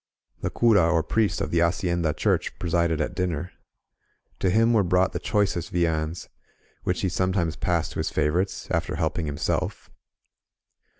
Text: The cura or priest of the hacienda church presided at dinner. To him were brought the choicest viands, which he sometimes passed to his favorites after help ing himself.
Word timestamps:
The 0.41 0.49
cura 0.49 0.91
or 0.91 1.03
priest 1.03 1.41
of 1.41 1.51
the 1.51 1.59
hacienda 1.59 2.11
church 2.15 2.57
presided 2.57 2.99
at 2.99 3.13
dinner. 3.13 3.51
To 4.39 4.49
him 4.49 4.73
were 4.73 4.81
brought 4.81 5.13
the 5.13 5.19
choicest 5.19 5.69
viands, 5.69 6.27
which 6.81 7.01
he 7.01 7.07
sometimes 7.07 7.55
passed 7.55 7.91
to 7.91 7.99
his 7.99 8.09
favorites 8.09 8.67
after 8.71 8.95
help 8.95 9.19
ing 9.19 9.27
himself. 9.27 9.91